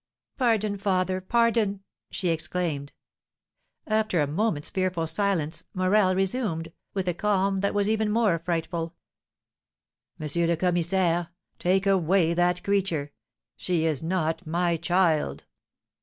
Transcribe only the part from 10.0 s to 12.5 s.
"M. le Commissaire, take away